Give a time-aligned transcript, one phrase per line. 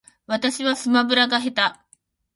[0.25, 1.79] 私はスマブラが下手